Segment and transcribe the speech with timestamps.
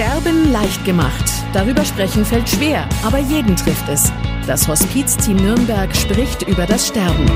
[0.00, 1.30] Sterben leicht gemacht.
[1.52, 4.10] Darüber sprechen fällt schwer, aber jeden trifft es.
[4.46, 7.26] Das Hospizteam Nürnberg spricht über das Sterben.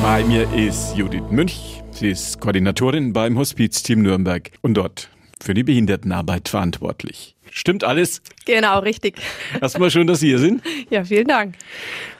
[0.00, 1.82] Bei mir ist Judith Münch.
[1.90, 5.08] Sie ist Koordinatorin beim Hospizteam Nürnberg und dort
[5.42, 7.34] für die Behindertenarbeit verantwortlich.
[7.50, 8.22] Stimmt alles?
[8.44, 9.20] Genau, richtig.
[9.60, 10.62] Erstmal schön, dass Sie hier sind.
[10.90, 11.56] Ja, vielen Dank.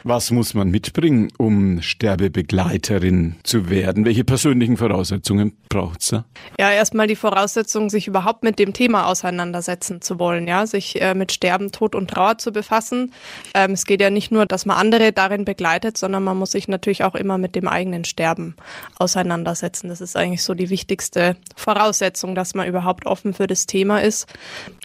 [0.04, 4.04] Was muss man mitbringen, um Sterbebegleiterin zu werden?
[4.04, 6.24] Welche persönlichen Voraussetzungen braucht es da?
[6.58, 11.14] Ja, erstmal die Voraussetzung, sich überhaupt mit dem Thema auseinandersetzen zu wollen, ja, sich äh,
[11.14, 13.12] mit Sterben, Tod und Trauer zu befassen.
[13.54, 16.66] Ähm, es geht ja nicht nur, dass man andere darin begleitet, sondern man muss sich
[16.66, 18.56] natürlich auch immer mit dem eigenen Sterben
[18.98, 19.88] auseinandersetzen.
[19.88, 24.26] Das ist eigentlich so die wichtigste Voraussetzung, dass man überhaupt offen für das Thema ist,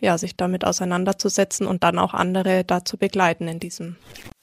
[0.02, 3.96] ja, sich damit auseinanderzusetzen und dann auch andere dazu begleiten in diesem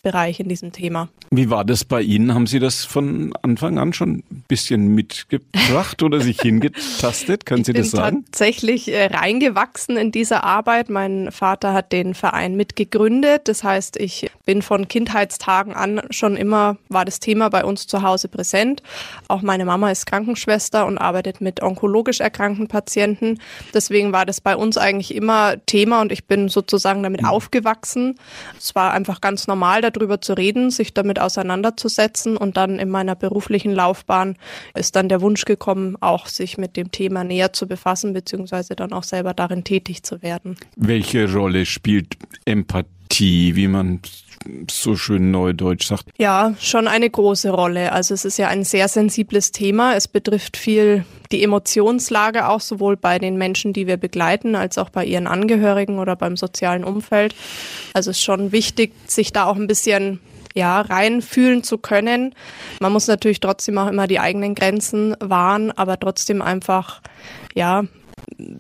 [0.04, 1.08] Bereich, in diesem Thema.
[1.30, 2.32] Wie war das bei Ihnen?
[2.34, 7.44] Haben Sie das von Anfang an schon ein bisschen mitgebracht oder sich hingetastet?
[7.46, 8.18] Können Sie das sagen?
[8.18, 10.90] Ich bin tatsächlich äh, reingewachsen in diese Arbeit.
[10.90, 13.48] Mein Vater hat den Verein mitgegründet.
[13.48, 18.02] Das heißt, ich bin von Kindheitstagen an schon immer, war das Thema bei uns zu
[18.02, 18.82] Hause präsent.
[19.26, 23.40] Auch meine Mama ist Krankenschwester und arbeitet mit onkologisch erkrankten Patienten.
[23.72, 27.28] Deswegen war das bei uns eigentlich immer Thema und ich bin sozusagen damit mhm.
[27.28, 28.18] aufgewachsen.
[28.58, 32.36] Es war einfach ganz normal, darüber zu reden, sich damit auseinanderzusetzen.
[32.36, 34.36] Und dann in meiner beruflichen Laufbahn
[34.74, 38.92] ist dann der Wunsch gekommen, auch sich mit dem Thema näher zu befassen, beziehungsweise dann
[38.92, 40.56] auch selber darin tätig zu werden.
[40.76, 42.88] Welche Rolle spielt Empathie,
[43.20, 44.00] wie man
[44.70, 46.10] so schön neudeutsch sagt?
[46.18, 47.92] Ja, schon eine große Rolle.
[47.92, 49.94] Also es ist ja ein sehr sensibles Thema.
[49.94, 54.90] Es betrifft viel die Emotionslage auch sowohl bei den Menschen, die wir begleiten, als auch
[54.90, 57.34] bei ihren Angehörigen oder beim sozialen Umfeld.
[57.94, 60.20] Also es ist schon wichtig, sich da auch ein bisschen
[60.54, 62.34] ja, reinfühlen zu können.
[62.80, 67.02] Man muss natürlich trotzdem auch immer die eigenen Grenzen wahren, aber trotzdem einfach,
[67.54, 67.84] ja,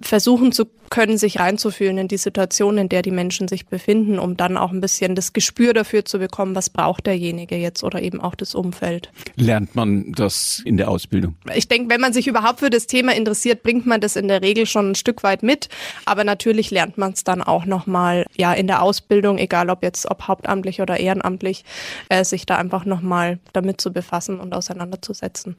[0.02, 4.36] versuchen zu können, sich reinzufühlen in die Situation, in der die Menschen sich befinden, um
[4.36, 8.20] dann auch ein bisschen das Gespür dafür zu bekommen, was braucht derjenige jetzt oder eben
[8.20, 9.10] auch das Umfeld.
[9.34, 11.34] Lernt man das in der Ausbildung?
[11.52, 14.40] Ich denke, wenn man sich überhaupt für das Thema interessiert, bringt man das in der
[14.40, 15.68] Regel schon ein Stück weit mit.
[16.04, 20.08] Aber natürlich lernt man es dann auch nochmal, ja, in der Ausbildung, egal ob jetzt,
[20.08, 21.64] ob hauptamtlich oder ehrenamtlich,
[22.08, 25.56] äh, sich da einfach nochmal damit zu befassen und auseinanderzusetzen.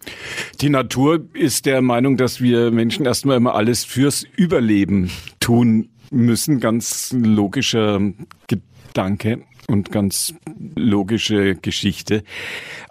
[0.62, 6.59] Die Natur ist der Meinung, dass wir Menschen erstmal immer alles fürs Überleben tun müssen.
[6.59, 8.00] Ganz logischer
[8.47, 10.34] Gedanke und ganz
[10.75, 12.24] logische Geschichte.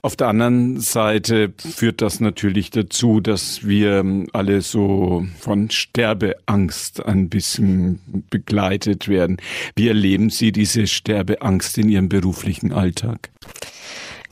[0.03, 7.29] Auf der anderen Seite führt das natürlich dazu, dass wir alle so von Sterbeangst ein
[7.29, 8.01] bisschen
[8.31, 9.39] begleitet werden.
[9.77, 13.31] Wie erleben Sie diese Sterbeangst in Ihrem beruflichen Alltag?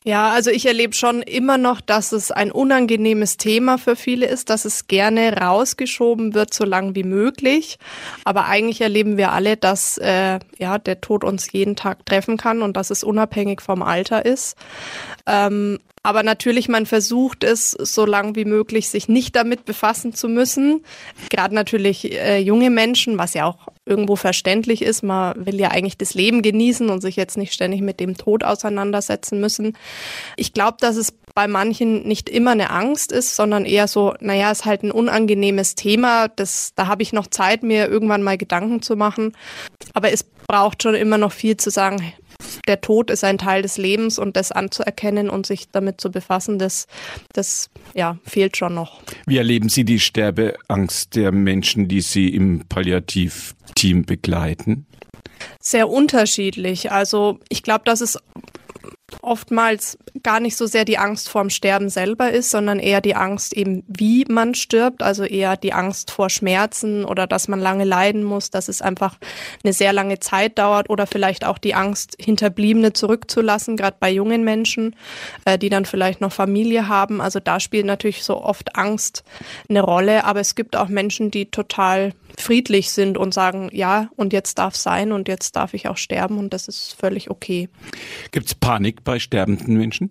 [0.04, 4.50] Ja, also ich erlebe schon immer noch, dass es ein unangenehmes Thema für viele ist,
[4.50, 7.78] dass es gerne rausgeschoben wird, so lang wie möglich.
[8.24, 12.62] Aber eigentlich erleben wir alle, dass äh, ja der Tod uns jeden Tag treffen kann
[12.62, 14.56] und dass es unabhängig vom Alter ist.
[15.26, 20.28] Ähm, aber natürlich, man versucht es so lang wie möglich, sich nicht damit befassen zu
[20.28, 20.84] müssen.
[21.30, 25.02] Gerade natürlich äh, junge Menschen, was ja auch irgendwo verständlich ist.
[25.02, 28.42] Man will ja eigentlich das Leben genießen und sich jetzt nicht ständig mit dem Tod
[28.42, 29.76] auseinandersetzen müssen.
[30.36, 34.50] Ich glaube, dass es bei manchen nicht immer eine Angst ist, sondern eher so, naja,
[34.50, 36.28] ist halt ein unangenehmes Thema.
[36.28, 39.36] Das, da habe ich noch Zeit, mir irgendwann mal Gedanken zu machen.
[39.94, 42.12] Aber es braucht schon immer noch viel zu sagen,
[42.66, 46.58] der Tod ist ein Teil des Lebens und das anzuerkennen und sich damit zu befassen,
[46.58, 46.86] das,
[47.32, 49.00] das ja, fehlt schon noch.
[49.26, 54.86] Wie erleben Sie die Sterbeangst der Menschen, die Sie im Palliativteam begleiten?
[55.60, 56.92] Sehr unterschiedlich.
[56.92, 58.18] Also ich glaube, dass es
[59.22, 63.52] oftmals gar nicht so sehr die Angst vorm Sterben selber ist, sondern eher die Angst
[63.52, 68.24] eben, wie man stirbt, also eher die Angst vor Schmerzen oder dass man lange leiden
[68.24, 69.16] muss, dass es einfach
[69.62, 74.44] eine sehr lange Zeit dauert oder vielleicht auch die Angst, Hinterbliebene zurückzulassen, gerade bei jungen
[74.44, 74.96] Menschen,
[75.44, 77.20] äh, die dann vielleicht noch Familie haben.
[77.20, 79.22] Also da spielt natürlich so oft Angst
[79.68, 84.32] eine Rolle, aber es gibt auch Menschen, die total friedlich sind und sagen, ja, und
[84.32, 87.68] jetzt darf sein und jetzt darf ich auch sterben und das ist völlig okay.
[88.30, 90.10] Gibt es Panik bei sterbenden Menschen?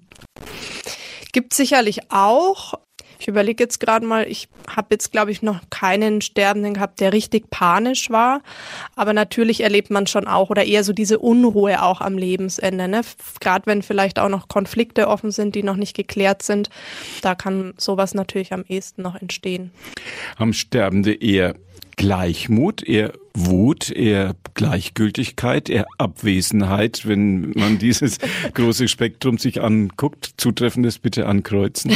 [1.31, 2.74] Gibt sicherlich auch.
[3.21, 7.13] Ich überlege jetzt gerade mal, ich habe jetzt, glaube ich, noch keinen Sterbenden gehabt, der
[7.13, 8.42] richtig panisch war.
[8.95, 12.88] Aber natürlich erlebt man schon auch oder eher so diese Unruhe auch am Lebensende.
[12.88, 13.01] Ne?
[13.39, 16.71] Gerade wenn vielleicht auch noch Konflikte offen sind, die noch nicht geklärt sind,
[17.21, 19.69] da kann sowas natürlich am ehesten noch entstehen.
[20.38, 21.53] Haben Sterbende eher
[21.98, 28.18] Gleichmut, eher Wut, eher Gleichgültigkeit, eher Abwesenheit, wenn man dieses
[28.54, 30.33] große Spektrum sich anguckt.
[30.38, 31.94] Zutreffendes bitte ankreuzen.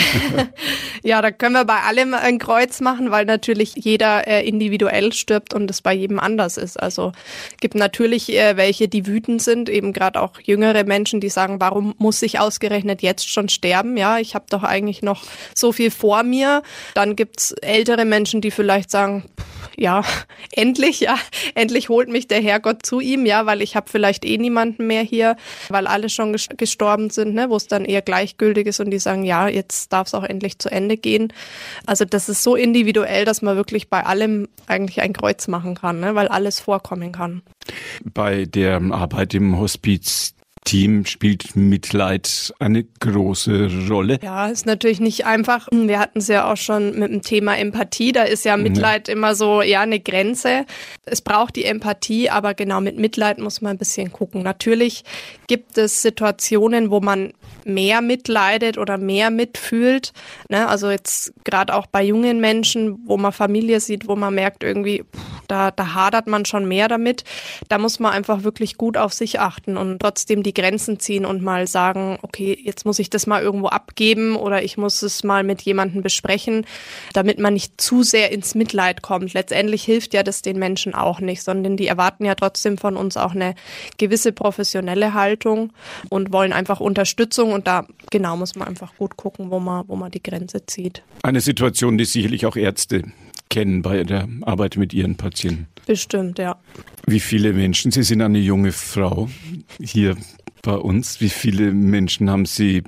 [1.04, 5.54] ja, da können wir bei allem ein Kreuz machen, weil natürlich jeder äh, individuell stirbt
[5.54, 6.82] und es bei jedem anders ist.
[6.82, 7.12] Also
[7.60, 11.96] gibt natürlich äh, welche, die wütend sind, eben gerade auch jüngere Menschen, die sagen, warum
[11.98, 13.98] muss ich ausgerechnet jetzt schon sterben?
[13.98, 15.24] Ja, ich habe doch eigentlich noch
[15.54, 16.64] so viel vor mir.
[16.94, 19.26] Dann gibt's ältere Menschen, die vielleicht sagen,
[19.78, 20.04] ja,
[20.52, 21.18] endlich, ja,
[21.54, 25.02] endlich holt mich der Herrgott zu ihm, ja, weil ich habe vielleicht eh niemanden mehr
[25.02, 25.36] hier,
[25.70, 29.24] weil alle schon gestorben sind, ne, wo es dann eher gleichgültig ist und die sagen,
[29.24, 31.34] ja, jetzt darf es auch endlich zu Ende gehen.
[31.86, 36.00] Also das ist so individuell, dass man wirklich bei allem eigentlich ein Kreuz machen kann,
[36.00, 37.42] ne, weil alles vorkommen kann.
[38.04, 40.36] Bei der Arbeit im Hospiz
[40.66, 44.20] Team spielt Mitleid eine große Rolle.
[44.22, 45.68] Ja, ist natürlich nicht einfach.
[45.72, 48.12] Wir hatten es ja auch schon mit dem Thema Empathie.
[48.12, 49.14] Da ist ja Mitleid ja.
[49.14, 50.66] immer so, ja, eine Grenze.
[51.06, 54.42] Es braucht die Empathie, aber genau mit Mitleid muss man ein bisschen gucken.
[54.42, 55.04] Natürlich
[55.48, 57.34] gibt es Situationen, wo man
[57.64, 60.14] mehr mitleidet oder mehr mitfühlt.
[60.50, 60.68] Ne?
[60.68, 65.04] Also jetzt gerade auch bei jungen Menschen, wo man Familie sieht, wo man merkt irgendwie,
[65.04, 67.24] pff, da, da hadert man schon mehr damit.
[67.70, 71.44] Da muss man einfach wirklich gut auf sich achten und trotzdem die Grenzen ziehen und
[71.44, 75.44] mal sagen, okay, jetzt muss ich das mal irgendwo abgeben oder ich muss es mal
[75.44, 76.66] mit jemandem besprechen,
[77.14, 79.34] damit man nicht zu sehr ins Mitleid kommt.
[79.34, 83.18] Letztendlich hilft ja das den Menschen auch nicht, sondern die erwarten ja trotzdem von uns
[83.18, 83.54] auch eine
[83.98, 85.72] gewisse professionelle Haltung
[86.10, 89.96] und wollen einfach Unterstützung und da genau muss man einfach gut gucken, wo man, wo
[89.96, 91.04] man die Grenze zieht.
[91.22, 93.04] Eine Situation, die sicherlich auch Ärzte
[93.50, 95.68] kennen bei der Arbeit mit Ihren Patienten.
[95.86, 96.58] Bestimmt, ja.
[97.06, 99.30] Wie viele Menschen, Sie sind eine junge Frau
[99.80, 100.18] hier
[100.66, 102.82] bei uns, wie viele Menschen haben Sie,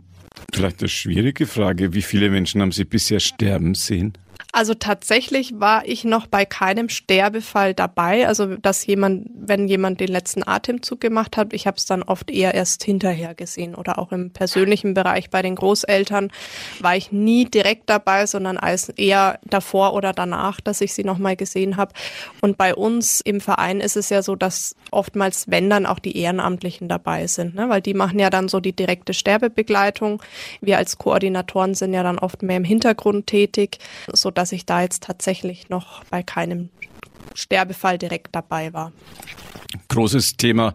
[0.52, 4.14] vielleicht eine schwierige Frage, wie viele Menschen haben Sie bisher sterben sehen?
[4.58, 8.28] Also tatsächlich war ich noch bei keinem Sterbefall dabei.
[8.28, 12.32] Also dass jemand, wenn jemand den letzten Atemzug gemacht hat, ich habe es dann oft
[12.32, 16.32] eher erst hinterher gesehen oder auch im persönlichen Bereich bei den Großeltern
[16.80, 21.36] war ich nie direkt dabei, sondern als eher davor oder danach, dass ich sie nochmal
[21.36, 21.94] gesehen habe.
[22.42, 26.18] Und bei uns im Verein ist es ja so, dass oftmals, wenn dann auch die
[26.18, 27.70] Ehrenamtlichen dabei sind, ne?
[27.70, 30.20] weil die machen ja dann so die direkte Sterbebegleitung.
[30.62, 33.78] Wir als Koordinatoren sind ja dann oft mehr im Hintergrund tätig,
[34.12, 36.70] so dass dass ich da jetzt tatsächlich noch bei keinem
[37.34, 38.94] Sterbefall direkt dabei war.
[39.90, 40.74] Großes Thema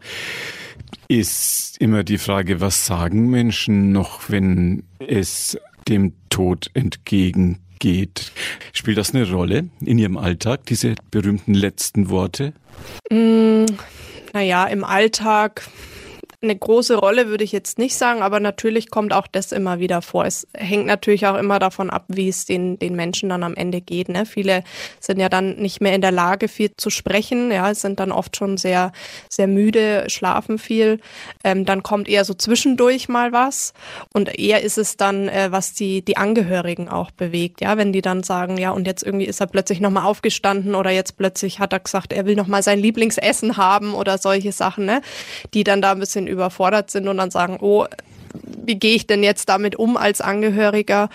[1.09, 5.59] ist immer die Frage, was sagen Menschen noch, wenn es
[5.89, 8.33] dem Tod entgegengeht?
[8.75, 12.53] Spielt das eine Rolle in Ihrem Alltag, diese berühmten letzten Worte?
[13.11, 13.65] Mm,
[14.35, 15.63] naja, im Alltag
[16.43, 20.03] eine große Rolle würde ich jetzt nicht sagen, aber natürlich kommt auch das immer wieder
[20.03, 20.25] vor.
[20.25, 23.81] Es hängt natürlich auch immer davon ab, wie es den, den Menschen dann am Ende
[23.81, 24.09] geht.
[24.09, 24.27] Ne?
[24.27, 24.65] Viele
[24.99, 28.37] sind ja dann nicht mehr in der Lage, viel zu sprechen, ja, sind dann oft
[28.37, 28.93] schon sehr,
[29.29, 31.01] sehr müde, schlafen viel.
[31.45, 33.73] Ähm, dann kommt eher so zwischendurch mal was
[34.13, 38.03] und eher ist es dann, äh, was die, die Angehörigen auch bewegt, ja, wenn die
[38.03, 41.73] dann sagen, ja, und jetzt irgendwie ist er plötzlich nochmal aufgestanden oder jetzt plötzlich hat
[41.73, 45.03] er gesagt, er will nochmal sein Lieblingsessen haben oder solche Sachen, ne,
[45.55, 47.87] die dann da ein bisschen überfordert sind und dann sagen, oh,
[48.65, 51.09] wie gehe ich denn jetzt damit um als Angehöriger?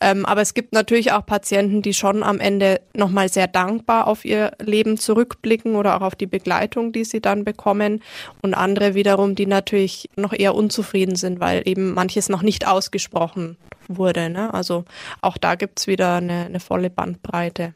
[0.00, 4.24] Ähm, aber es gibt natürlich auch Patienten, die schon am Ende nochmal sehr dankbar auf
[4.24, 8.02] ihr Leben zurückblicken oder auch auf die Begleitung, die sie dann bekommen.
[8.42, 13.56] Und andere wiederum, die natürlich noch eher unzufrieden sind, weil eben manches noch nicht ausgesprochen
[13.88, 14.30] wurde.
[14.30, 14.52] Ne?
[14.52, 14.84] Also
[15.20, 17.74] auch da gibt's wieder eine, eine volle Bandbreite.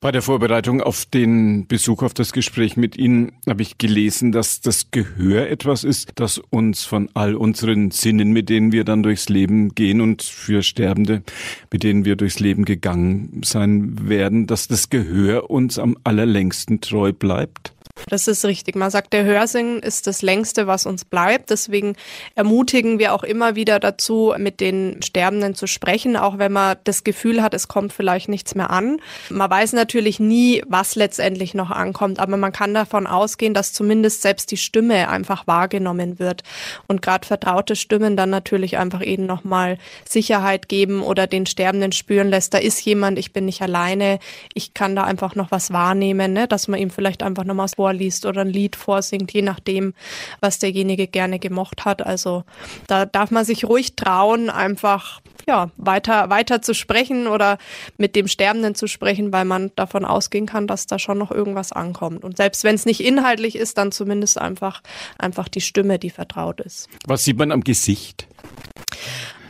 [0.00, 4.60] Bei der Vorbereitung auf den Besuch, auf das Gespräch mit Ihnen, habe ich gelesen, dass
[4.60, 9.28] das Gehör etwas ist, das uns von all unseren Sinnen, mit denen wir dann durchs
[9.28, 11.22] Leben gehen und für Sterbende,
[11.70, 17.12] mit denen wir durchs Leben gegangen sein werden, dass das Gehör uns am allerlängsten treu
[17.12, 17.72] bleibt.
[18.08, 18.76] Das ist richtig.
[18.76, 21.50] Man sagt, der Hörsingen ist das längste, was uns bleibt.
[21.50, 21.96] Deswegen
[22.34, 27.04] ermutigen wir auch immer wieder dazu, mit den Sterbenden zu sprechen, auch wenn man das
[27.04, 29.00] Gefühl hat, es kommt vielleicht nichts mehr an.
[29.28, 34.22] Man weiß natürlich nie, was letztendlich noch ankommt, aber man kann davon ausgehen, dass zumindest
[34.22, 36.42] selbst die Stimme einfach wahrgenommen wird.
[36.86, 39.78] Und gerade vertraute Stimmen dann natürlich einfach eben nochmal
[40.08, 44.18] Sicherheit geben oder den Sterbenden spüren lässt, da ist jemand, ich bin nicht alleine,
[44.54, 46.48] ich kann da einfach noch was wahrnehmen, ne?
[46.48, 49.94] dass man ihm vielleicht einfach nochmal vor vorliest oder ein Lied vorsingt, je nachdem,
[50.40, 52.06] was derjenige gerne gemocht hat.
[52.06, 52.44] Also
[52.86, 57.58] da darf man sich ruhig trauen, einfach ja, weiter, weiter zu sprechen oder
[57.98, 61.72] mit dem Sterbenden zu sprechen, weil man davon ausgehen kann, dass da schon noch irgendwas
[61.72, 62.22] ankommt.
[62.22, 64.82] Und selbst wenn es nicht inhaltlich ist, dann zumindest einfach,
[65.18, 66.88] einfach die Stimme, die vertraut ist.
[67.06, 68.28] Was sieht man am Gesicht?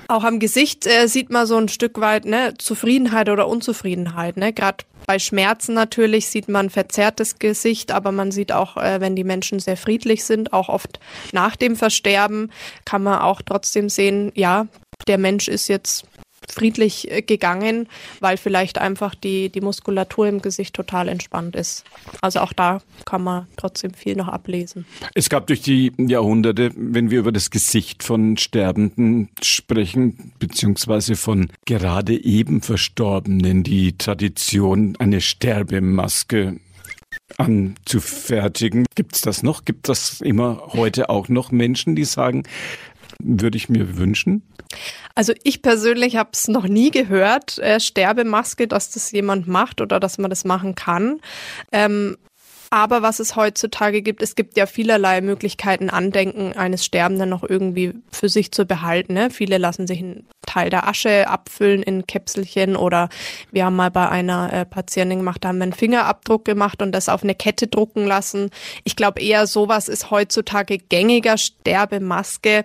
[0.09, 4.39] Auch am Gesicht äh, sieht man so ein Stück weit ne, Zufriedenheit oder Unzufriedenheit.
[4.39, 4.53] Ne?
[4.53, 9.25] Gerade bei Schmerzen natürlich sieht man verzerrtes Gesicht, aber man sieht auch, äh, wenn die
[9.25, 11.01] Menschen sehr friedlich sind, auch oft
[11.33, 12.53] nach dem Versterben,
[12.85, 14.69] kann man auch trotzdem sehen, ja,
[15.09, 16.05] der Mensch ist jetzt
[16.53, 17.89] friedlich äh, gegangen,
[18.21, 21.85] weil vielleicht einfach die, die Muskulatur im Gesicht total entspannt ist.
[22.21, 24.87] Also auch da kann man trotzdem viel noch ablesen.
[25.15, 31.51] Es gab durch die Jahrhunderte, wenn wir über das Gesicht von Sterbenden sprechen, beziehungsweise von
[31.67, 36.61] gerade eben Verstorbenen, die Tradition, eine Sterbemaske
[37.37, 38.87] anzufertigen.
[38.95, 39.65] Gibt es das noch?
[39.65, 42.45] Gibt es immer heute auch noch Menschen, die sagen,
[43.19, 44.43] würde ich mir wünschen?
[45.15, 50.01] Also ich persönlich habe es noch nie gehört, äh, Sterbemaske, dass das jemand macht oder
[50.01, 51.21] dass man das machen kann.
[51.73, 52.17] Ähm,
[52.73, 57.95] aber was es heutzutage gibt, es gibt ja vielerlei Möglichkeiten, Andenken eines Sterbenden noch irgendwie
[58.13, 59.15] für sich zu behalten.
[59.15, 59.31] Ne?
[59.31, 63.09] Viele lassen sich einen Teil der Asche abfüllen in Käpselchen oder
[63.51, 66.93] wir haben mal bei einer äh, Patientin gemacht, da haben wir einen Fingerabdruck gemacht und
[66.93, 68.51] das auf eine Kette drucken lassen.
[68.85, 71.39] Ich glaube eher sowas ist heutzutage gängiger.
[71.39, 72.65] Sterbemaske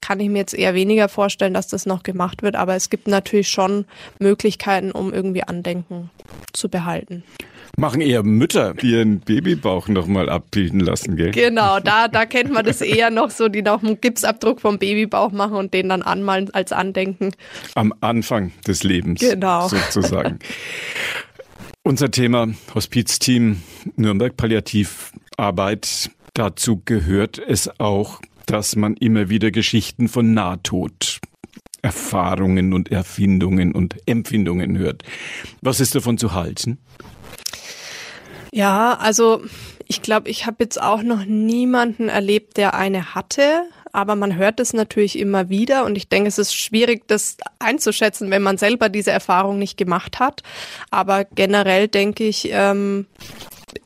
[0.00, 3.08] kann ich mir jetzt eher weniger vorstellen, dass das noch gemacht wird, aber es gibt
[3.08, 3.84] natürlich schon
[4.20, 6.10] Möglichkeiten, um irgendwie Andenken
[6.52, 7.24] zu behalten
[7.76, 11.30] machen eher Mütter, die ihren Babybauch nochmal abbilden lassen, gell?
[11.30, 15.32] Genau, da, da kennt man das eher noch so, die noch einen Gipsabdruck vom Babybauch
[15.32, 17.32] machen und den dann anmalen als Andenken.
[17.74, 19.20] Am Anfang des Lebens.
[19.20, 19.68] Genau.
[19.68, 20.38] Sozusagen.
[21.82, 23.62] Unser Thema Hospizteam
[23.96, 26.10] Nürnberg Palliativarbeit.
[26.34, 31.20] Dazu gehört es auch, dass man immer wieder Geschichten von Nahtod
[31.82, 35.02] Erfahrungen und Erfindungen und Empfindungen hört.
[35.62, 36.78] Was ist davon zu halten?
[38.52, 39.42] Ja, also
[39.86, 43.64] ich glaube, ich habe jetzt auch noch niemanden erlebt, der eine hatte.
[43.92, 48.30] Aber man hört es natürlich immer wieder und ich denke, es ist schwierig, das einzuschätzen,
[48.30, 50.44] wenn man selber diese Erfahrung nicht gemacht hat.
[50.92, 53.06] Aber generell denke ich, ähm,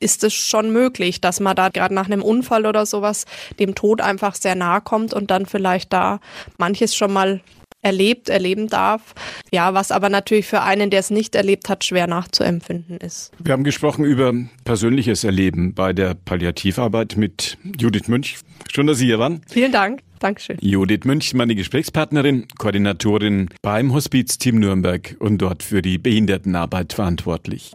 [0.01, 3.25] ist es schon möglich, dass man da gerade nach einem Unfall oder sowas
[3.59, 6.21] dem Tod einfach sehr nahe kommt und dann vielleicht da
[6.59, 7.41] manches schon mal
[7.85, 9.15] erlebt, erleben darf.
[9.53, 13.31] Ja, was aber natürlich für einen, der es nicht erlebt hat, schwer nachzuempfinden ist.
[13.39, 14.33] Wir haben gesprochen über
[14.65, 18.39] persönliches Erleben bei der Palliativarbeit mit Judith Münch.
[18.73, 19.43] Schön, dass Sie hier waren.
[19.49, 20.01] Vielen Dank.
[20.19, 20.57] Dankeschön.
[20.61, 27.73] Judith Münch, meine Gesprächspartnerin, Koordinatorin beim Hospizteam Nürnberg und dort für die Behindertenarbeit verantwortlich.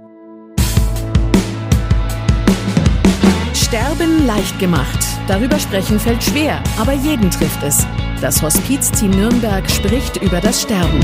[3.54, 5.19] Sterben leicht gemacht.
[5.30, 7.86] Darüber sprechen fällt schwer, aber jeden trifft es.
[8.20, 11.00] Das Hospizteam Nürnberg spricht über das Sterben.